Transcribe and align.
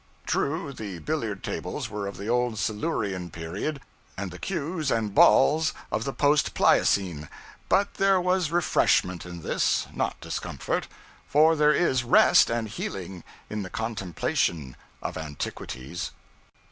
True, 0.25 0.73
the 0.73 0.97
billiard 0.97 1.43
tables 1.43 1.87
were 1.87 2.07
of 2.07 2.17
the 2.17 2.27
Old 2.27 2.57
Silurian 2.57 3.29
Period, 3.29 3.79
and 4.17 4.31
the 4.31 4.39
cues 4.39 4.89
and 4.89 5.13
balls 5.13 5.73
of 5.91 6.05
the 6.05 6.11
Post 6.11 6.55
Pliocene; 6.55 7.29
but 7.69 7.93
there 7.93 8.19
was 8.19 8.49
refreshment 8.49 9.27
in 9.27 9.43
this, 9.43 9.85
not 9.93 10.19
discomfort; 10.19 10.87
for 11.27 11.55
there 11.55 11.71
is 11.71 12.03
rest 12.03 12.49
and 12.49 12.67
healing 12.67 13.23
in 13.47 13.61
the 13.61 13.69
contemplation 13.69 14.75
of 15.03 15.19
antiquities. 15.19 16.09